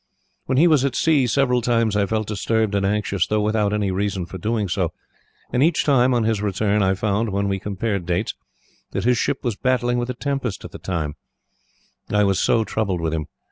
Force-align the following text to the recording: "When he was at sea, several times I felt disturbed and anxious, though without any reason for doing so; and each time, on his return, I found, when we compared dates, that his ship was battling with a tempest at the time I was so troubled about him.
"When 0.47 0.57
he 0.57 0.65
was 0.65 0.83
at 0.83 0.95
sea, 0.95 1.27
several 1.27 1.61
times 1.61 1.95
I 1.95 2.07
felt 2.07 2.27
disturbed 2.27 2.73
and 2.73 2.83
anxious, 2.83 3.27
though 3.27 3.41
without 3.41 3.71
any 3.71 3.91
reason 3.91 4.25
for 4.25 4.39
doing 4.39 4.67
so; 4.67 4.93
and 5.53 5.61
each 5.61 5.83
time, 5.83 6.11
on 6.15 6.23
his 6.23 6.41
return, 6.41 6.81
I 6.81 6.95
found, 6.95 7.29
when 7.29 7.47
we 7.47 7.59
compared 7.59 8.07
dates, 8.07 8.33
that 8.93 9.03
his 9.03 9.19
ship 9.19 9.43
was 9.43 9.55
battling 9.55 9.99
with 9.99 10.09
a 10.09 10.15
tempest 10.15 10.65
at 10.65 10.71
the 10.71 10.79
time 10.79 11.17
I 12.09 12.23
was 12.23 12.39
so 12.39 12.63
troubled 12.63 13.01
about 13.01 13.13
him. 13.13 13.27